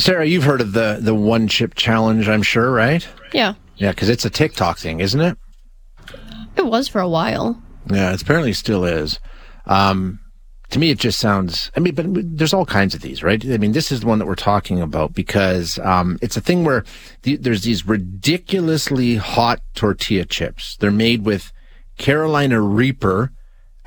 Sarah, 0.00 0.24
you've 0.24 0.44
heard 0.44 0.60
of 0.62 0.72
the, 0.72 0.98
the 1.00 1.14
one 1.14 1.46
chip 1.46 1.74
challenge, 1.74 2.28
I'm 2.28 2.42
sure, 2.42 2.70
right? 2.70 3.06
Yeah. 3.32 3.54
Yeah, 3.76 3.90
because 3.90 4.08
it's 4.08 4.24
a 4.24 4.30
TikTok 4.30 4.78
thing, 4.78 5.00
isn't 5.00 5.20
it? 5.20 5.36
It 6.56 6.66
was 6.66 6.88
for 6.88 7.00
a 7.00 7.08
while. 7.08 7.62
Yeah, 7.90 8.12
it 8.12 8.22
apparently 8.22 8.54
still 8.54 8.84
is. 8.84 9.20
Um, 9.66 10.18
to 10.70 10.78
me, 10.78 10.90
it 10.90 10.98
just 10.98 11.18
sounds, 11.18 11.70
I 11.76 11.80
mean, 11.80 11.94
but 11.94 12.06
there's 12.08 12.54
all 12.54 12.64
kinds 12.64 12.94
of 12.94 13.02
these, 13.02 13.22
right? 13.22 13.44
I 13.44 13.58
mean, 13.58 13.72
this 13.72 13.92
is 13.92 14.00
the 14.00 14.06
one 14.06 14.18
that 14.20 14.26
we're 14.26 14.36
talking 14.36 14.80
about 14.80 15.12
because, 15.12 15.78
um, 15.80 16.18
it's 16.22 16.36
a 16.36 16.40
thing 16.40 16.64
where 16.64 16.84
the, 17.22 17.36
there's 17.36 17.62
these 17.62 17.86
ridiculously 17.86 19.16
hot 19.16 19.60
tortilla 19.74 20.24
chips. 20.24 20.76
They're 20.76 20.90
made 20.90 21.26
with 21.26 21.52
Carolina 21.98 22.60
Reaper 22.60 23.32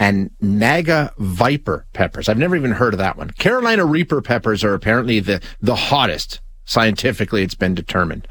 and 0.03 0.29
Naga 0.41 1.13
Viper 1.17 1.85
peppers. 1.93 2.27
I've 2.27 2.37
never 2.37 2.57
even 2.57 2.71
heard 2.71 2.93
of 2.93 2.97
that 2.97 3.17
one. 3.17 3.29
Carolina 3.31 3.85
Reaper 3.85 4.21
peppers 4.21 4.61
are 4.61 4.73
apparently 4.73 5.21
the, 5.21 5.41
the 5.61 5.75
hottest 5.75 6.41
scientifically 6.65 7.41
it's 7.41 7.55
been 7.55 7.73
determined. 7.73 8.27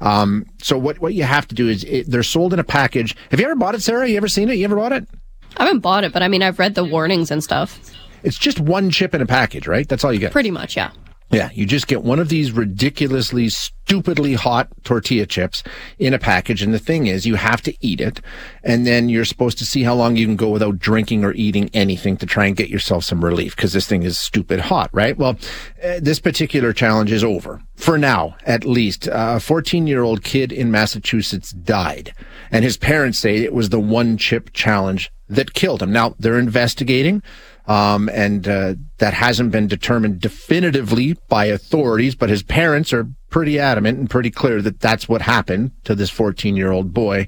Um, 0.00 0.44
so 0.62 0.76
what, 0.76 0.98
what 0.98 1.14
you 1.14 1.22
have 1.22 1.48
to 1.48 1.54
do 1.54 1.66
is 1.66 1.82
it, 1.84 2.10
they're 2.10 2.22
sold 2.22 2.52
in 2.52 2.58
a 2.58 2.64
package. 2.64 3.16
Have 3.30 3.40
you 3.40 3.46
ever 3.46 3.54
bought 3.54 3.74
it, 3.74 3.82
Sarah? 3.82 4.06
You 4.06 4.18
ever 4.18 4.28
seen 4.28 4.50
it? 4.50 4.56
You 4.58 4.64
ever 4.64 4.76
bought 4.76 4.92
it? 4.92 5.08
I 5.56 5.64
haven't 5.64 5.80
bought 5.80 6.04
it, 6.04 6.12
but 6.12 6.22
I 6.22 6.28
mean, 6.28 6.42
I've 6.42 6.58
read 6.58 6.74
the 6.74 6.84
warnings 6.84 7.30
and 7.30 7.42
stuff. 7.42 7.80
It's 8.22 8.36
just 8.36 8.60
one 8.60 8.90
chip 8.90 9.14
in 9.14 9.22
a 9.22 9.26
package, 9.26 9.66
right? 9.66 9.88
That's 9.88 10.04
all 10.04 10.12
you 10.12 10.18
get. 10.18 10.32
Pretty 10.32 10.50
much, 10.50 10.76
yeah. 10.76 10.90
Yeah, 11.30 11.50
you 11.52 11.66
just 11.66 11.88
get 11.88 12.04
one 12.04 12.20
of 12.20 12.28
these 12.28 12.52
ridiculously, 12.52 13.48
stupidly 13.48 14.34
hot 14.34 14.68
tortilla 14.84 15.26
chips 15.26 15.64
in 15.98 16.14
a 16.14 16.18
package. 16.18 16.62
And 16.62 16.72
the 16.72 16.78
thing 16.78 17.06
is, 17.06 17.26
you 17.26 17.34
have 17.34 17.60
to 17.62 17.74
eat 17.80 18.00
it. 18.00 18.20
And 18.62 18.86
then 18.86 19.08
you're 19.08 19.24
supposed 19.24 19.58
to 19.58 19.66
see 19.66 19.82
how 19.82 19.94
long 19.94 20.16
you 20.16 20.26
can 20.26 20.36
go 20.36 20.50
without 20.50 20.78
drinking 20.78 21.24
or 21.24 21.32
eating 21.32 21.70
anything 21.74 22.16
to 22.18 22.26
try 22.26 22.46
and 22.46 22.56
get 22.56 22.68
yourself 22.68 23.04
some 23.04 23.24
relief 23.24 23.56
because 23.56 23.72
this 23.72 23.88
thing 23.88 24.04
is 24.04 24.18
stupid 24.18 24.60
hot, 24.60 24.90
right? 24.92 25.16
Well, 25.16 25.36
uh, 25.82 25.98
this 26.00 26.20
particular 26.20 26.72
challenge 26.72 27.10
is 27.10 27.24
over 27.24 27.60
for 27.74 27.98
now, 27.98 28.36
at 28.44 28.64
least. 28.64 29.08
Uh, 29.08 29.34
a 29.36 29.40
14 29.40 29.86
year 29.86 30.02
old 30.02 30.22
kid 30.22 30.52
in 30.52 30.70
Massachusetts 30.70 31.50
died 31.50 32.14
and 32.50 32.64
his 32.64 32.76
parents 32.76 33.18
say 33.18 33.38
it 33.38 33.52
was 33.52 33.70
the 33.70 33.80
one 33.80 34.16
chip 34.16 34.52
challenge 34.52 35.10
that 35.28 35.54
killed 35.54 35.82
him. 35.82 35.90
Now 35.90 36.14
they're 36.18 36.38
investigating. 36.38 37.22
Um, 37.66 38.10
and 38.10 38.46
uh, 38.46 38.74
that 38.98 39.14
hasn't 39.14 39.50
been 39.50 39.66
determined 39.66 40.20
definitively 40.20 41.16
by 41.28 41.46
authorities, 41.46 42.14
but 42.14 42.28
his 42.28 42.42
parents 42.42 42.92
are 42.92 43.08
pretty 43.30 43.58
adamant 43.58 43.98
and 43.98 44.10
pretty 44.10 44.30
clear 44.30 44.60
that 44.62 44.80
that's 44.80 45.08
what 45.08 45.22
happened 45.22 45.72
to 45.84 45.94
this 45.94 46.10
14 46.10 46.56
year 46.56 46.72
old 46.72 46.92
boy. 46.92 47.26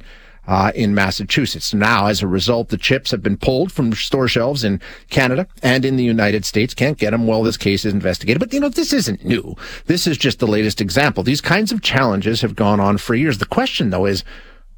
Uh, 0.48 0.70
in 0.76 0.94
Massachusetts. 0.94 1.74
Now, 1.74 2.06
as 2.06 2.22
a 2.22 2.28
result, 2.28 2.68
the 2.68 2.76
chips 2.76 3.10
have 3.10 3.20
been 3.20 3.36
pulled 3.36 3.72
from 3.72 3.92
store 3.94 4.28
shelves 4.28 4.62
in 4.62 4.80
Canada 5.10 5.48
and 5.60 5.84
in 5.84 5.96
the 5.96 6.04
United 6.04 6.44
States. 6.44 6.72
Can't 6.72 6.96
get 6.96 7.10
them 7.10 7.26
while 7.26 7.42
this 7.42 7.56
case 7.56 7.84
is 7.84 7.92
investigated. 7.92 8.38
But, 8.38 8.52
you 8.52 8.60
know, 8.60 8.68
this 8.68 8.92
isn't 8.92 9.24
new. 9.24 9.56
This 9.86 10.06
is 10.06 10.16
just 10.16 10.38
the 10.38 10.46
latest 10.46 10.80
example. 10.80 11.24
These 11.24 11.40
kinds 11.40 11.72
of 11.72 11.82
challenges 11.82 12.42
have 12.42 12.54
gone 12.54 12.78
on 12.78 12.98
for 12.98 13.16
years. 13.16 13.38
The 13.38 13.44
question, 13.44 13.90
though, 13.90 14.06
is 14.06 14.22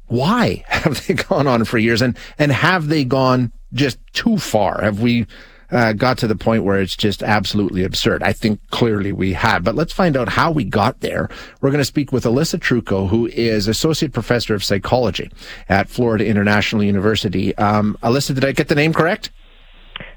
why 0.09 0.63
have 0.67 1.05
they 1.07 1.13
gone 1.13 1.47
on 1.47 1.65
for 1.65 1.77
years 1.77 2.01
and, 2.01 2.17
and 2.37 2.51
have 2.51 2.87
they 2.87 3.05
gone 3.05 3.51
just 3.73 3.97
too 4.13 4.37
far? 4.37 4.81
Have 4.81 5.01
we 5.01 5.27
uh, 5.71 5.93
got 5.93 6.17
to 6.17 6.27
the 6.27 6.35
point 6.35 6.63
where 6.63 6.79
it's 6.79 6.95
just 6.95 7.21
absolutely 7.21 7.83
absurd. 7.83 8.23
I 8.23 8.33
think 8.33 8.59
clearly 8.71 9.11
we 9.11 9.33
have, 9.33 9.63
but 9.63 9.75
let's 9.75 9.93
find 9.93 10.17
out 10.17 10.29
how 10.29 10.51
we 10.51 10.63
got 10.63 11.01
there. 11.01 11.29
We're 11.61 11.69
going 11.69 11.77
to 11.77 11.85
speak 11.85 12.11
with 12.11 12.25
Elisa 12.25 12.57
Trucco, 12.57 13.07
who 13.07 13.27
is 13.27 13.67
associate 13.67 14.13
professor 14.13 14.55
of 14.55 14.63
psychology 14.63 15.29
at 15.67 15.87
Florida 15.87 16.25
International 16.25 16.83
University. 16.83 17.55
Um, 17.57 17.97
Elisa, 18.01 18.33
did 18.33 18.45
I 18.45 18.51
get 18.51 18.67
the 18.67 18.75
name 18.75 18.93
correct? 18.93 19.29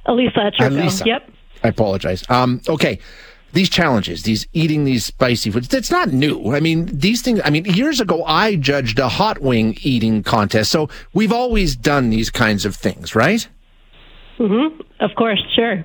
Elisa 0.06 0.52
Trucco. 0.58 0.66
Elisa. 0.68 1.04
Yep. 1.04 1.30
I 1.64 1.68
apologize. 1.68 2.24
Um, 2.28 2.60
okay 2.68 2.98
these 3.52 3.68
challenges, 3.68 4.22
these 4.22 4.46
eating 4.52 4.84
these 4.84 5.04
spicy 5.04 5.50
foods, 5.50 5.68
that's 5.68 5.90
not 5.90 6.12
new. 6.12 6.54
I 6.54 6.60
mean, 6.60 6.86
these 6.86 7.22
things, 7.22 7.40
I 7.44 7.50
mean, 7.50 7.64
years 7.66 8.00
ago, 8.00 8.24
I 8.24 8.56
judged 8.56 8.98
a 8.98 9.08
hot 9.08 9.40
wing 9.40 9.76
eating 9.82 10.22
contest. 10.22 10.70
So 10.70 10.88
we've 11.12 11.32
always 11.32 11.76
done 11.76 12.10
these 12.10 12.30
kinds 12.30 12.64
of 12.64 12.74
things, 12.74 13.14
right? 13.14 13.46
Mm-hmm. 14.38 14.80
Of 15.00 15.10
course, 15.16 15.42
sure. 15.54 15.84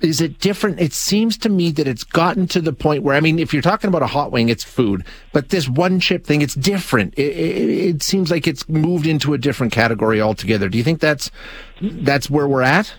Is 0.00 0.20
it 0.20 0.38
different? 0.38 0.80
It 0.80 0.92
seems 0.92 1.36
to 1.38 1.48
me 1.48 1.72
that 1.72 1.88
it's 1.88 2.04
gotten 2.04 2.46
to 2.48 2.60
the 2.60 2.72
point 2.72 3.02
where, 3.02 3.16
I 3.16 3.20
mean, 3.20 3.40
if 3.40 3.52
you're 3.52 3.62
talking 3.62 3.88
about 3.88 4.02
a 4.02 4.06
hot 4.06 4.30
wing, 4.30 4.48
it's 4.48 4.62
food, 4.62 5.04
but 5.32 5.48
this 5.48 5.68
one 5.68 5.98
chip 5.98 6.24
thing, 6.24 6.40
it's 6.40 6.54
different. 6.54 7.14
It, 7.14 7.36
it, 7.36 7.70
it 7.70 8.02
seems 8.02 8.30
like 8.30 8.46
it's 8.46 8.68
moved 8.68 9.06
into 9.06 9.34
a 9.34 9.38
different 9.38 9.72
category 9.72 10.20
altogether. 10.20 10.68
Do 10.68 10.78
you 10.78 10.84
think 10.84 11.00
that's, 11.00 11.32
that's 11.80 12.30
where 12.30 12.46
we're 12.46 12.62
at? 12.62 12.94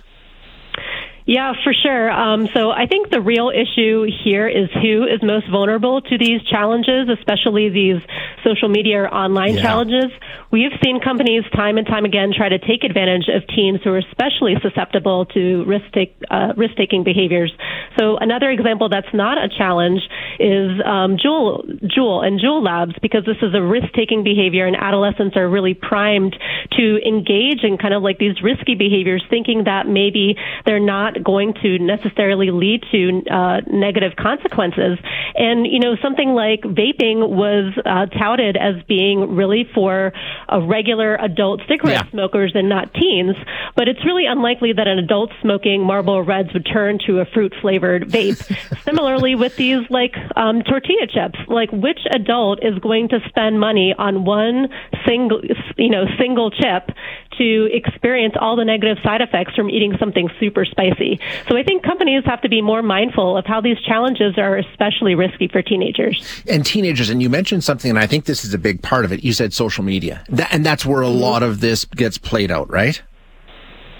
Yeah, 1.29 1.53
for 1.63 1.73
sure. 1.73 2.09
Um, 2.09 2.49
so 2.55 2.71
I 2.71 2.87
think 2.87 3.11
the 3.11 3.21
real 3.21 3.51
issue 3.53 4.09
here 4.23 4.47
is 4.47 4.67
who 4.81 5.03
is 5.03 5.21
most 5.21 5.47
vulnerable 5.47 6.01
to 6.01 6.17
these 6.17 6.41
challenges, 6.41 7.07
especially 7.07 7.69
these 7.69 8.01
social 8.43 8.67
media 8.67 9.03
or 9.03 9.13
online 9.13 9.53
yeah. 9.53 9.61
challenges. 9.61 10.09
We 10.49 10.63
have 10.63 10.71
seen 10.83 10.99
companies 10.99 11.43
time 11.55 11.77
and 11.77 11.85
time 11.85 12.05
again 12.05 12.33
try 12.35 12.49
to 12.49 12.57
take 12.57 12.83
advantage 12.83 13.29
of 13.29 13.45
teens 13.45 13.81
who 13.83 13.91
are 13.91 13.99
especially 13.99 14.55
susceptible 14.63 15.27
to 15.37 15.65
risk 15.65 15.85
take, 15.93 16.17
uh, 16.31 16.53
risk 16.57 16.75
taking 16.75 17.03
behaviors. 17.03 17.53
So 17.99 18.17
another 18.17 18.49
example 18.49 18.89
that's 18.89 19.13
not 19.13 19.37
a 19.37 19.49
challenge 19.55 20.01
is 20.39 20.79
um, 20.85 21.17
Juul, 21.17 21.65
Juul 21.83 22.25
and 22.25 22.39
Juul 22.39 22.63
Labs 22.63 22.95
because 23.01 23.25
this 23.25 23.37
is 23.41 23.53
a 23.53 23.61
risk 23.61 23.93
taking 23.93 24.23
behavior 24.23 24.65
and 24.65 24.75
adolescents 24.75 25.35
are 25.35 25.47
really 25.47 25.73
primed 25.73 26.35
to 26.77 26.97
engage 27.05 27.63
in 27.63 27.77
kind 27.77 27.93
of 27.93 28.03
like 28.03 28.17
these 28.17 28.41
risky 28.41 28.75
behaviors, 28.75 29.23
thinking 29.29 29.65
that 29.65 29.87
maybe 29.87 30.35
they're 30.65 30.79
not 30.79 31.23
going 31.23 31.53
to 31.61 31.79
necessarily 31.79 32.51
lead 32.51 32.83
to 32.91 33.21
uh, 33.29 33.61
negative 33.67 34.13
consequences. 34.15 34.97
And, 35.35 35.65
you 35.67 35.79
know, 35.79 35.95
something 36.01 36.29
like 36.29 36.61
vaping 36.61 37.29
was 37.29 37.73
uh, 37.85 38.05
touted 38.17 38.55
as 38.55 38.75
being 38.87 39.35
really 39.35 39.67
for 39.73 40.13
uh, 40.51 40.61
regular 40.61 41.15
adult 41.15 41.61
cigarette 41.67 42.05
yeah. 42.05 42.11
smokers 42.11 42.53
and 42.55 42.69
not 42.69 42.93
teens. 42.93 43.35
But 43.75 43.87
it's 43.87 44.03
really 44.05 44.25
unlikely 44.25 44.73
that 44.73 44.87
an 44.87 44.99
adult 44.99 45.31
smoking 45.41 45.83
Marlboro 45.83 46.21
Reds 46.21 46.53
would 46.53 46.65
turn 46.65 46.99
to 47.07 47.19
a 47.19 47.25
fruit 47.25 47.53
flavored 47.61 48.09
vape. 48.09 48.39
Similarly, 48.83 49.35
with 49.35 49.55
these 49.55 49.89
like 49.89 50.15
um, 50.35 50.61
tortilla 50.63 51.07
chips, 51.07 51.39
like 51.47 51.71
which 51.71 51.99
adult 52.11 52.59
is 52.63 52.77
going 52.79 53.09
to 53.09 53.19
spend 53.27 53.59
money 53.59 53.93
on 53.97 54.25
one 54.25 54.67
single, 55.07 55.41
you 55.77 55.89
know, 55.89 56.05
single 56.17 56.51
chip 56.51 56.89
to 57.37 57.69
experience 57.71 58.35
all 58.39 58.55
the 58.55 58.65
negative 58.65 58.97
side 59.03 59.21
effects 59.21 59.55
from 59.55 59.69
eating 59.69 59.95
something 59.99 60.29
super 60.39 60.65
spicy. 60.65 61.19
So 61.47 61.57
I 61.57 61.63
think 61.63 61.83
companies 61.83 62.23
have 62.25 62.41
to 62.41 62.49
be 62.49 62.61
more 62.61 62.81
mindful 62.81 63.37
of 63.37 63.45
how 63.45 63.61
these 63.61 63.79
challenges 63.81 64.37
are 64.37 64.57
especially 64.57 65.15
risky 65.15 65.47
for 65.47 65.61
teenagers. 65.61 66.43
And 66.47 66.65
teenagers, 66.65 67.09
and 67.09 67.21
you 67.21 67.29
mentioned 67.29 67.63
something, 67.63 67.89
and 67.89 67.99
I 67.99 68.07
think 68.07 68.25
this 68.25 68.43
is 68.43 68.53
a 68.53 68.57
big 68.57 68.81
part 68.81 69.05
of 69.05 69.13
it. 69.13 69.23
You 69.23 69.33
said 69.33 69.53
social 69.53 69.83
media, 69.83 70.23
that, 70.29 70.53
and 70.53 70.65
that's 70.65 70.85
where 70.85 71.01
a 71.01 71.07
lot 71.07 71.43
of 71.43 71.61
this 71.61 71.85
gets 71.85 72.17
played 72.17 72.51
out, 72.51 72.69
right? 72.69 73.01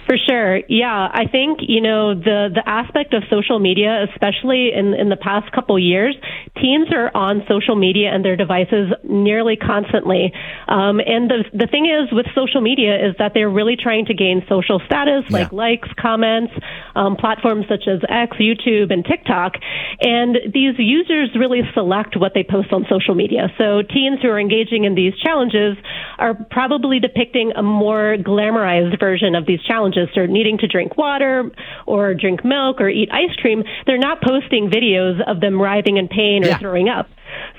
For 0.09 0.18
sure. 0.18 0.58
Yeah. 0.68 0.90
I 0.90 1.28
think, 1.31 1.59
you 1.62 1.81
know, 1.81 2.16
the, 2.16 2.50
the 2.50 2.68
aspect 2.68 3.14
of 3.14 3.22
social 3.30 3.59
media, 3.59 4.08
especially 4.09 4.72
in, 4.74 4.96
in 4.96 5.09
the 5.09 5.16
past 5.16 5.52
couple 5.52 5.78
years, 5.78 6.18
teens 6.59 6.88
are 6.92 7.16
on 7.16 7.46
social 7.47 7.75
media 7.75 8.10
and 8.10 8.25
their 8.25 8.36
devices 8.36 8.89
nearly 9.04 9.56
constantly. 9.56 10.34
Um, 10.68 10.98
and 10.98 11.30
the, 11.30 11.45
the 11.54 11.68
thing 11.68 11.86
is 11.86 12.12
with 12.12 12.25
social 12.34 12.60
media 12.60 12.98
is 12.98 13.18
that 13.19 13.36
they're 13.36 13.51
really 13.51 13.75
trying 13.75 14.07
to 14.07 14.16
gain 14.16 14.42
social 14.50 14.81
status 14.84 15.30
yeah. 15.30 15.45
like 15.45 15.51
likes, 15.54 15.89
comments, 16.01 16.54
um, 16.95 17.16
platforms 17.16 17.68
such 17.69 17.86
as 17.86 18.01
X, 18.10 18.36
YouTube, 18.42 18.92
and 18.92 19.06
TikTok. 19.06 19.62
And 20.01 20.34
these 20.51 20.74
users 20.80 21.38
really 21.38 21.62
select 21.75 22.18
what 22.18 22.34
they 22.34 22.42
post 22.42 22.74
on 22.74 22.88
social 22.89 23.13
media. 23.13 23.54
So 23.60 23.84
teens 23.84 24.18
who 24.24 24.30
are 24.30 24.39
engaging 24.39 24.86
in 24.86 24.95
these 24.95 25.13
challenges 25.22 25.78
are 26.18 26.34
probably 26.50 26.98
depicting 27.00 27.54
a 27.56 27.62
more 27.62 28.18
glamorized 28.18 29.00
version 29.00 29.36
of 29.36 29.45
these 29.45 29.62
challenges 29.69 29.99
just 30.06 30.18
are 30.18 30.28
needing 30.28 30.57
to 30.60 30.68
drink 30.68 30.98
water 30.98 31.51
or 31.86 32.13
drink 32.13 32.44
milk 32.44 32.81
or 32.81 32.90
eat 32.90 33.10
ice 33.12 33.36
cream, 33.38 33.63
they're 33.86 33.98
not 33.98 34.22
posting 34.22 34.69
videos 34.69 35.19
of 35.28 35.42
them 35.42 35.62
writhing 35.62 35.98
in 35.98 36.07
pain 36.07 36.44
or 36.44 36.50
yeah. 36.50 36.60
throwing 36.60 36.90
up. 36.90 37.07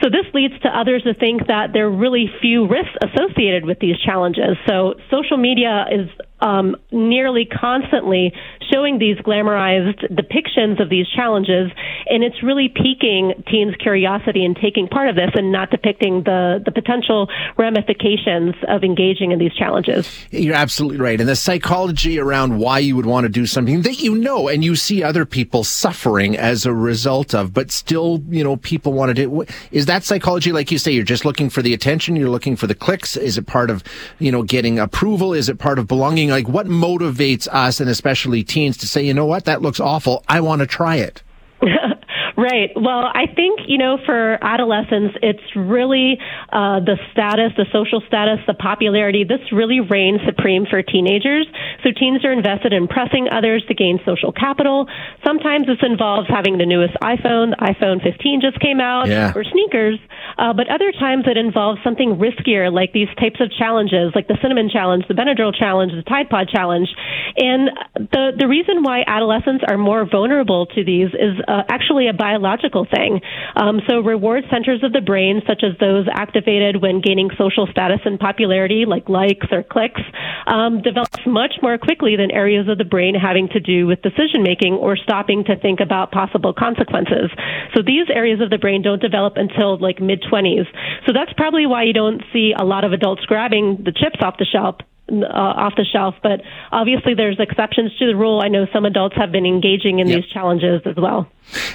So 0.02 0.08
this 0.10 0.26
leads 0.34 0.58
to 0.62 0.68
others 0.68 1.02
to 1.04 1.14
think 1.14 1.46
that 1.46 1.72
there 1.72 1.86
are 1.86 1.90
really 1.90 2.26
few 2.40 2.66
risks 2.66 2.94
associated 3.02 3.64
with 3.64 3.78
these 3.78 3.98
challenges. 4.00 4.56
So 4.66 4.94
social 5.10 5.36
media 5.36 5.86
is 5.90 6.08
um, 6.40 6.76
nearly 6.90 7.44
constantly 7.46 8.32
showing 8.72 8.98
these 8.98 9.16
glamorized 9.18 10.00
depictions 10.12 10.80
of 10.80 10.88
these 10.88 11.06
challenges, 11.08 11.70
and 12.06 12.22
it's 12.22 12.42
really 12.42 12.68
piquing 12.68 13.42
teens' 13.50 13.74
curiosity 13.80 14.44
in 14.44 14.54
taking 14.54 14.88
part 14.88 15.08
of 15.08 15.16
this 15.16 15.30
and 15.34 15.50
not 15.52 15.70
depicting 15.70 16.22
the, 16.22 16.62
the 16.64 16.70
potential 16.70 17.28
ramifications 17.58 18.54
of 18.68 18.84
engaging 18.84 19.32
in 19.32 19.38
these 19.38 19.52
challenges. 19.54 20.08
You're 20.30 20.54
absolutely 20.54 20.98
right. 20.98 21.20
And 21.20 21.28
the 21.28 21.36
psychology 21.36 22.18
around 22.18 22.58
why 22.58 22.78
you 22.78 22.96
would 22.96 23.06
want 23.06 23.24
to 23.24 23.28
do 23.28 23.46
something 23.46 23.82
that 23.82 24.00
you 24.00 24.14
know 24.14 24.48
and 24.48 24.64
you 24.64 24.76
see 24.76 25.02
other 25.02 25.24
people 25.24 25.64
suffering 25.64 26.36
as 26.36 26.64
a 26.64 26.72
result 26.72 27.34
of, 27.34 27.52
but 27.52 27.70
still, 27.70 28.22
you 28.28 28.44
know, 28.44 28.56
people 28.56 28.92
want 28.92 29.10
to 29.10 29.14
do. 29.14 29.44
Is 29.72 29.86
that 29.86 30.04
psychology, 30.04 30.52
like 30.52 30.70
you 30.70 30.78
say, 30.78 30.92
you're 30.92 31.04
just 31.04 31.24
looking 31.24 31.50
for 31.50 31.62
the 31.62 31.74
attention, 31.74 32.16
you're 32.16 32.30
looking 32.30 32.56
for 32.56 32.66
the 32.66 32.74
clicks? 32.74 33.16
Is 33.16 33.36
it 33.36 33.46
part 33.46 33.70
of, 33.70 33.82
you 34.18 34.30
know, 34.30 34.42
getting 34.42 34.78
approval? 34.78 35.34
Is 35.34 35.48
it 35.48 35.58
part 35.58 35.78
of 35.78 35.86
belonging? 35.86 36.29
Like 36.30 36.48
what 36.48 36.66
motivates 36.66 37.48
us 37.48 37.80
and 37.80 37.90
especially 37.90 38.42
teens 38.42 38.76
to 38.78 38.88
say, 38.88 39.02
you 39.04 39.14
know 39.14 39.26
what, 39.26 39.44
that 39.44 39.62
looks 39.62 39.80
awful. 39.80 40.24
I 40.28 40.40
want 40.40 40.60
to 40.60 40.66
try 40.66 40.96
it. 40.96 41.22
Right. 42.36 42.70
Well, 42.74 43.04
I 43.12 43.26
think, 43.26 43.60
you 43.66 43.78
know, 43.78 43.98
for 44.04 44.38
adolescents, 44.42 45.16
it's 45.22 45.42
really 45.56 46.18
uh, 46.52 46.80
the 46.80 46.96
status, 47.12 47.52
the 47.56 47.66
social 47.72 48.02
status, 48.06 48.38
the 48.46 48.54
popularity. 48.54 49.24
This 49.24 49.40
really 49.52 49.80
reigns 49.80 50.20
supreme 50.26 50.66
for 50.68 50.82
teenagers. 50.82 51.46
So 51.82 51.90
teens 51.90 52.24
are 52.24 52.32
invested 52.32 52.72
in 52.72 52.88
pressing 52.88 53.28
others 53.30 53.64
to 53.68 53.74
gain 53.74 54.00
social 54.04 54.32
capital. 54.32 54.86
Sometimes 55.24 55.66
this 55.66 55.82
involves 55.82 56.28
having 56.28 56.58
the 56.58 56.66
newest 56.66 56.94
iPhone. 57.02 57.50
The 57.50 57.74
iPhone 57.74 58.02
15 58.02 58.40
just 58.40 58.60
came 58.60 58.80
out, 58.80 59.08
yeah. 59.08 59.32
or 59.34 59.44
sneakers. 59.44 59.98
Uh, 60.38 60.52
but 60.52 60.68
other 60.70 60.92
times 60.92 61.24
it 61.26 61.36
involves 61.36 61.80
something 61.82 62.16
riskier, 62.16 62.72
like 62.72 62.92
these 62.92 63.08
types 63.18 63.40
of 63.40 63.50
challenges, 63.50 64.12
like 64.14 64.28
the 64.28 64.38
Cinnamon 64.40 64.70
Challenge, 64.70 65.04
the 65.08 65.14
Benadryl 65.14 65.54
Challenge, 65.54 65.92
the 65.92 66.02
Tide 66.02 66.28
Pod 66.28 66.48
Challenge. 66.48 66.88
And 67.36 67.70
the, 67.94 68.32
the 68.38 68.48
reason 68.48 68.82
why 68.82 69.02
adolescents 69.06 69.64
are 69.68 69.78
more 69.78 70.08
vulnerable 70.08 70.66
to 70.66 70.84
these 70.84 71.08
is 71.14 71.36
uh, 71.46 71.62
actually 71.68 72.08
a 72.08 72.12
biological 72.30 72.86
thing. 72.86 73.20
Um, 73.56 73.80
so 73.88 74.00
reward 74.00 74.44
centers 74.50 74.82
of 74.84 74.92
the 74.92 75.00
brain, 75.00 75.42
such 75.46 75.62
as 75.64 75.76
those 75.78 76.06
activated 76.12 76.80
when 76.80 77.00
gaining 77.00 77.30
social 77.36 77.66
status 77.70 78.00
and 78.04 78.18
popularity, 78.18 78.84
like 78.86 79.08
likes 79.08 79.46
or 79.50 79.62
clicks, 79.62 80.00
um, 80.46 80.82
develops 80.82 81.18
much 81.26 81.54
more 81.62 81.78
quickly 81.78 82.14
than 82.16 82.30
areas 82.30 82.68
of 82.68 82.78
the 82.78 82.84
brain 82.84 83.14
having 83.14 83.48
to 83.48 83.60
do 83.60 83.86
with 83.86 84.02
decision 84.02 84.42
making 84.42 84.74
or 84.74 84.96
stopping 84.96 85.42
to 85.44 85.58
think 85.58 85.80
about 85.80 86.12
possible 86.12 86.54
consequences. 86.54 87.30
So 87.74 87.82
these 87.82 88.06
areas 88.12 88.40
of 88.40 88.50
the 88.50 88.58
brain 88.58 88.82
don't 88.82 89.02
develop 89.02 89.34
until 89.36 89.78
like 89.78 90.00
mid 90.00 90.22
20s. 90.22 90.66
So 91.06 91.12
that's 91.12 91.32
probably 91.36 91.66
why 91.66 91.84
you 91.84 91.92
don't 91.92 92.22
see 92.32 92.52
a 92.56 92.64
lot 92.64 92.84
of 92.84 92.92
adults 92.92 93.24
grabbing 93.26 93.82
the 93.84 93.92
chips 93.92 94.22
off 94.22 94.38
the 94.38 94.46
shelf 94.46 94.76
uh, 95.10 95.26
off 95.26 95.74
the 95.76 95.84
shelf. 95.84 96.14
But 96.22 96.42
obviously, 96.72 97.14
there's 97.14 97.38
exceptions 97.38 97.96
to 97.98 98.06
the 98.06 98.16
rule. 98.16 98.40
I 98.40 98.48
know 98.48 98.66
some 98.72 98.84
adults 98.84 99.16
have 99.16 99.32
been 99.32 99.46
engaging 99.46 99.98
in 99.98 100.08
yep. 100.08 100.22
these 100.22 100.30
challenges 100.30 100.82
as 100.84 100.96
well. 100.96 101.28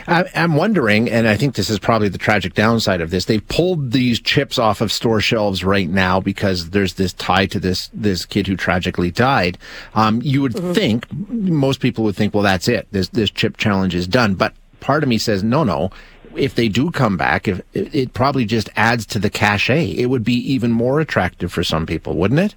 I'm 0.08 0.56
wondering, 0.56 1.10
and 1.10 1.28
I 1.28 1.36
think 1.36 1.56
this 1.56 1.70
is 1.70 1.80
probably 1.80 2.08
the 2.08 2.18
tragic 2.18 2.54
downside 2.54 3.02
of 3.02 3.10
this. 3.10 3.26
They've 3.26 3.46
pulled 3.46 3.92
these 3.92 4.22
chips 4.22 4.58
off 4.58 4.80
of 4.80 4.92
store 4.92 5.20
shelves 5.20 5.66
right 5.66 5.90
now 5.90 6.22
because 6.22 6.70
there's 6.70 6.94
this 6.94 7.12
tie 7.14 7.46
to 7.48 7.60
this 7.60 7.90
this 7.94 8.26
kid 8.26 8.48
who 8.48 8.56
tragically 8.56 9.12
died. 9.12 9.58
Um, 9.94 10.22
you 10.24 10.42
would 10.42 10.54
mm-hmm. 10.54 10.74
think 10.74 11.12
most 11.12 11.82
people 11.82 12.06
would 12.06 12.16
think, 12.16 12.34
well, 12.34 12.44
that's 12.44 12.68
it. 12.68 12.88
This 12.92 13.10
this 13.10 13.30
chip 13.30 13.58
challenge 13.58 13.96
is 13.96 14.08
done. 14.08 14.36
But 14.36 14.54
part 14.80 15.04
of 15.04 15.10
me 15.10 15.18
says, 15.18 15.44
no, 15.44 15.64
no 15.64 15.92
if 16.38 16.56
they 16.56 16.68
do 16.68 16.92
come 16.92 17.18
back, 17.18 17.48
if 17.48 17.62
it 17.74 18.14
probably 18.14 18.46
just 18.46 18.70
adds 18.76 19.06
to 19.08 19.20
the 19.20 19.30
cachet, 19.30 19.92
it 19.92 20.08
would 20.08 20.24
be 20.24 20.34
even 20.34 20.72
more 20.72 21.00
attractive 21.00 21.52
for 21.52 21.64
some 21.64 21.86
people, 21.86 22.18
wouldn't 22.18 22.40
it? 22.40 22.56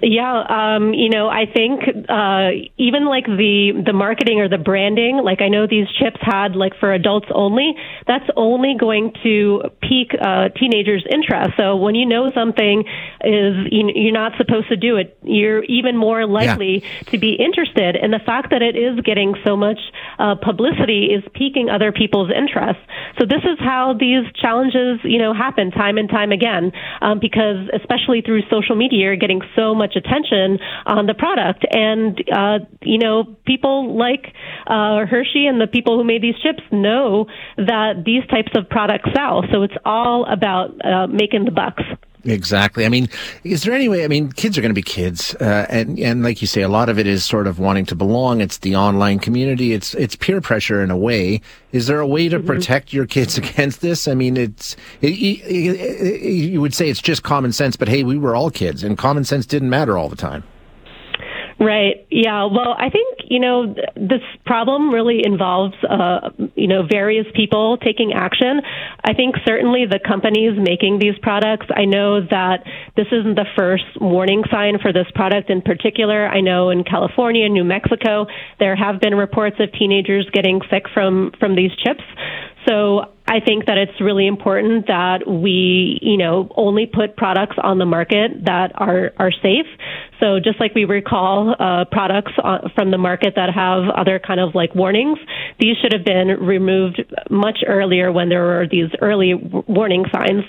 Yeah, 0.00 0.42
um, 0.48 0.94
you 0.94 1.10
know, 1.10 1.28
I 1.28 1.44
think 1.46 1.82
uh, 2.08 2.48
even 2.78 3.04
like 3.06 3.26
the 3.26 3.82
the 3.84 3.92
marketing 3.92 4.40
or 4.40 4.48
the 4.48 4.58
branding, 4.58 5.20
like 5.22 5.42
I 5.42 5.48
know 5.48 5.66
these 5.66 5.86
chips 5.98 6.18
had 6.20 6.56
like 6.56 6.72
for 6.80 6.92
adults 6.92 7.28
only. 7.34 7.74
That's 8.06 8.24
only 8.36 8.74
going 8.78 9.12
to 9.22 9.62
pique 9.82 10.14
uh, 10.14 10.48
teenagers' 10.58 11.04
interest. 11.10 11.54
So 11.56 11.76
when 11.76 11.94
you 11.94 12.06
know 12.06 12.30
something 12.34 12.84
is 13.22 13.54
you're 13.70 14.12
not 14.12 14.32
supposed 14.38 14.68
to 14.68 14.76
do 14.76 14.96
it, 14.96 15.18
you're 15.22 15.62
even 15.64 15.96
more 15.96 16.26
likely 16.26 16.82
yeah. 16.82 17.10
to 17.10 17.18
be 17.18 17.34
interested. 17.34 17.96
And 17.96 18.12
the 18.12 18.22
fact 18.24 18.50
that 18.50 18.62
it 18.62 18.76
is 18.76 19.00
getting 19.04 19.34
so 19.44 19.56
much 19.56 19.78
uh, 20.18 20.36
publicity 20.36 21.10
is 21.12 21.22
piquing 21.34 21.68
other 21.68 21.92
people's 21.92 22.30
interest. 22.30 22.80
So 23.18 23.26
this 23.26 23.42
is 23.44 23.58
how 23.58 23.94
these 23.98 24.24
challenges, 24.40 25.00
you 25.04 25.18
know, 25.18 25.34
happen 25.34 25.70
time 25.70 25.98
and 25.98 26.08
time 26.08 26.32
again, 26.32 26.72
um, 27.02 27.18
because 27.20 27.68
especially 27.74 28.22
through 28.22 28.42
social 28.50 28.74
media, 28.74 29.00
you're 29.00 29.16
getting 29.16 29.42
so 29.54 29.74
much 29.74 29.81
attention 29.96 30.58
on 30.86 31.06
the 31.06 31.14
product. 31.14 31.66
And, 31.70 32.22
uh, 32.32 32.58
you 32.82 32.98
know, 32.98 33.24
people 33.44 33.96
like 33.98 34.32
uh, 34.66 35.06
Hershey 35.06 35.46
and 35.46 35.60
the 35.60 35.66
people 35.66 35.98
who 35.98 36.04
made 36.04 36.22
these 36.22 36.38
chips 36.42 36.62
know 36.70 37.26
that 37.56 38.02
these 38.04 38.24
types 38.28 38.52
of 38.54 38.68
products 38.68 39.10
sell. 39.14 39.42
So 39.52 39.62
it's 39.62 39.74
all 39.84 40.24
about 40.30 40.70
uh, 40.84 41.06
making 41.08 41.44
the 41.44 41.50
bucks. 41.50 41.82
Exactly. 42.24 42.86
I 42.86 42.88
mean, 42.88 43.08
is 43.42 43.64
there 43.64 43.74
any 43.74 43.88
way? 43.88 44.04
I 44.04 44.08
mean, 44.08 44.30
kids 44.30 44.56
are 44.56 44.60
going 44.60 44.70
to 44.70 44.74
be 44.74 44.82
kids, 44.82 45.34
uh, 45.36 45.66
and 45.68 45.98
and 45.98 46.22
like 46.22 46.40
you 46.40 46.46
say, 46.46 46.62
a 46.62 46.68
lot 46.68 46.88
of 46.88 46.98
it 46.98 47.06
is 47.06 47.24
sort 47.24 47.48
of 47.48 47.58
wanting 47.58 47.84
to 47.86 47.96
belong. 47.96 48.40
It's 48.40 48.58
the 48.58 48.76
online 48.76 49.18
community. 49.18 49.72
It's 49.72 49.94
it's 49.94 50.14
peer 50.14 50.40
pressure 50.40 50.82
in 50.82 50.90
a 50.90 50.96
way. 50.96 51.40
Is 51.72 51.88
there 51.88 51.98
a 51.98 52.06
way 52.06 52.28
to 52.28 52.38
mm-hmm. 52.38 52.46
protect 52.46 52.92
your 52.92 53.06
kids 53.06 53.38
against 53.42 53.80
this? 53.80 54.06
I 54.06 54.14
mean, 54.14 54.36
it's 54.36 54.76
it, 55.00 55.14
it, 55.14 55.42
it, 55.46 56.22
you 56.22 56.60
would 56.60 56.74
say 56.74 56.88
it's 56.88 57.02
just 57.02 57.24
common 57.24 57.52
sense, 57.52 57.76
but 57.76 57.88
hey, 57.88 58.04
we 58.04 58.16
were 58.16 58.36
all 58.36 58.50
kids, 58.50 58.84
and 58.84 58.96
common 58.96 59.24
sense 59.24 59.44
didn't 59.44 59.70
matter 59.70 59.98
all 59.98 60.08
the 60.08 60.16
time. 60.16 60.44
Right. 61.62 62.06
Yeah. 62.10 62.46
Well, 62.46 62.74
I 62.76 62.90
think, 62.90 63.30
you 63.30 63.38
know, 63.38 63.72
this 63.94 64.22
problem 64.44 64.90
really 64.90 65.20
involves, 65.24 65.74
uh, 65.88 66.30
you 66.56 66.66
know, 66.66 66.82
various 66.90 67.26
people 67.36 67.78
taking 67.78 68.12
action. 68.12 68.60
I 69.04 69.14
think 69.14 69.36
certainly 69.46 69.86
the 69.88 70.00
companies 70.00 70.58
making 70.58 70.98
these 70.98 71.14
products, 71.22 71.66
I 71.70 71.84
know 71.84 72.20
that 72.20 72.64
this 72.96 73.06
isn't 73.12 73.36
the 73.36 73.46
first 73.56 73.84
warning 74.00 74.42
sign 74.50 74.78
for 74.82 74.92
this 74.92 75.06
product 75.14 75.50
in 75.50 75.62
particular. 75.62 76.26
I 76.26 76.40
know 76.40 76.70
in 76.70 76.82
California, 76.82 77.48
New 77.48 77.64
Mexico, 77.64 78.26
there 78.58 78.74
have 78.74 79.00
been 79.00 79.14
reports 79.14 79.56
of 79.60 79.72
teenagers 79.78 80.28
getting 80.32 80.60
sick 80.68 80.86
from, 80.92 81.30
from 81.38 81.54
these 81.54 81.70
chips. 81.76 82.02
So 82.66 83.12
I 83.26 83.40
think 83.40 83.66
that 83.66 83.78
it's 83.78 84.00
really 84.00 84.26
important 84.26 84.86
that 84.88 85.26
we, 85.26 85.98
you 86.02 86.16
know, 86.16 86.48
only 86.56 86.86
put 86.86 87.16
products 87.16 87.56
on 87.62 87.78
the 87.78 87.86
market 87.86 88.44
that 88.44 88.72
are, 88.74 89.12
are 89.18 89.32
safe. 89.32 89.66
So 90.20 90.38
just 90.38 90.60
like 90.60 90.74
we 90.74 90.84
recall 90.84 91.54
uh, 91.58 91.84
products 91.90 92.32
uh, 92.42 92.68
from 92.74 92.90
the 92.90 92.98
market 92.98 93.34
that 93.36 93.52
have 93.54 93.84
other 93.96 94.20
kind 94.20 94.38
of 94.38 94.54
like 94.54 94.74
warnings, 94.74 95.18
these 95.58 95.76
should 95.80 95.92
have 95.92 96.04
been 96.04 96.28
removed 96.28 97.02
much 97.30 97.58
earlier 97.66 98.12
when 98.12 98.28
there 98.28 98.42
were 98.42 98.66
these 98.70 98.90
early 99.00 99.34
warning 99.34 100.04
signs. 100.12 100.44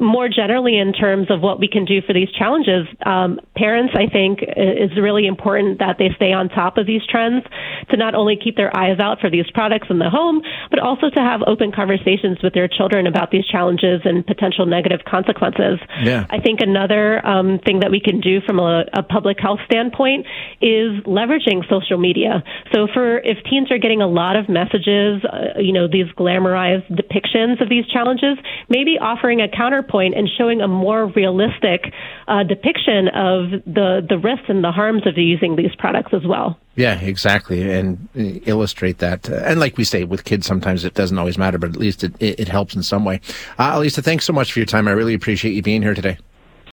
More 0.00 0.28
generally, 0.28 0.78
in 0.78 0.92
terms 0.92 1.30
of 1.30 1.40
what 1.40 1.60
we 1.60 1.68
can 1.68 1.84
do 1.84 2.00
for 2.02 2.12
these 2.12 2.30
challenges, 2.32 2.86
um, 3.06 3.38
parents, 3.54 3.94
I 3.94 4.06
think, 4.10 4.40
is 4.42 4.90
really 5.00 5.26
important 5.26 5.78
that 5.78 5.96
they 5.98 6.10
stay 6.16 6.32
on 6.32 6.48
top 6.48 6.78
of 6.78 6.86
these 6.86 7.02
trends 7.08 7.44
to 7.90 7.96
not 7.96 8.14
only 8.14 8.36
keep 8.42 8.56
their 8.56 8.74
eyes 8.76 8.98
out 8.98 9.20
for 9.20 9.30
these 9.30 9.48
products 9.52 9.88
in 9.90 9.98
the 9.98 10.10
home, 10.10 10.42
but 10.70 10.78
also 10.78 11.10
to 11.10 11.20
have 11.20 11.42
open 11.46 11.70
conversations 11.70 12.38
with 12.42 12.54
their 12.54 12.68
children 12.68 13.06
about 13.06 13.30
these 13.30 13.46
challenges 13.46 14.00
and 14.04 14.26
potential 14.26 14.66
negative 14.66 15.00
consequences. 15.06 15.78
Yeah. 16.02 16.26
I 16.30 16.40
think 16.40 16.60
another 16.60 17.24
um, 17.26 17.60
thing 17.64 17.80
that 17.80 17.90
we 17.90 18.00
can 18.00 18.20
do 18.20 18.40
from 18.40 18.58
a 18.58 18.80
a, 18.92 19.02
public 19.02 19.38
health 19.40 19.60
standpoint 19.66 20.26
is 20.60 21.02
leveraging 21.04 21.68
social 21.68 21.98
media. 21.98 22.42
So 22.72 22.86
for 22.92 23.18
if 23.18 23.38
teens 23.48 23.70
are 23.70 23.78
getting 23.78 24.02
a 24.02 24.06
lot 24.06 24.36
of 24.36 24.48
messages, 24.48 25.22
uh, 25.24 25.58
you 25.58 25.72
know, 25.72 25.88
these 25.88 26.06
glamorized 26.16 26.88
depictions 26.90 27.60
of 27.60 27.68
these 27.68 27.86
challenges, 27.86 28.38
maybe 28.68 28.98
offering 29.00 29.40
a 29.40 29.48
counterpoint 29.90 30.14
and 30.16 30.28
showing 30.36 30.60
a 30.60 30.68
more 30.68 31.06
realistic 31.06 31.92
uh, 32.28 32.42
depiction 32.42 33.08
of 33.08 33.50
the 33.66 34.04
the 34.08 34.18
risks 34.18 34.46
and 34.48 34.62
the 34.64 34.72
harms 34.72 35.06
of 35.06 35.16
using 35.16 35.56
these 35.56 35.74
products 35.78 36.12
as 36.12 36.22
well. 36.26 36.58
Yeah, 36.76 36.98
exactly, 37.00 37.70
and 37.70 38.08
illustrate 38.14 38.98
that. 38.98 39.28
And 39.28 39.60
like 39.60 39.76
we 39.76 39.84
say, 39.84 40.04
with 40.04 40.24
kids, 40.24 40.46
sometimes 40.46 40.84
it 40.84 40.94
doesn't 40.94 41.18
always 41.18 41.36
matter, 41.36 41.58
but 41.58 41.70
at 41.70 41.76
least 41.76 42.04
it, 42.04 42.14
it, 42.20 42.40
it 42.40 42.48
helps 42.48 42.74
in 42.74 42.82
some 42.82 43.04
way. 43.04 43.20
Uh, 43.58 43.72
Elisa, 43.74 44.02
thanks 44.02 44.24
so 44.24 44.32
much 44.32 44.52
for 44.52 44.60
your 44.60 44.66
time. 44.66 44.88
I 44.88 44.92
really 44.92 45.14
appreciate 45.14 45.52
you 45.52 45.62
being 45.62 45.82
here 45.82 45.94
today. 45.94 46.18